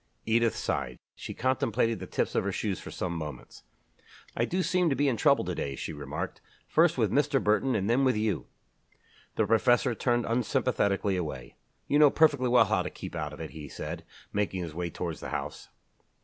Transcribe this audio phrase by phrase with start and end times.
[0.25, 0.97] Edith sighed.
[1.13, 3.61] She contemplated the tips of her shoes for some moments.
[4.35, 7.39] "I do seem to be in trouble to day," she remarked, "first with Mr.
[7.39, 8.47] Burton and then with you."
[9.35, 11.55] The professor turned unsympathetically away.
[11.87, 14.03] "You know perfectly well how to keep out of it," he said,
[14.33, 15.69] making his way toward the house.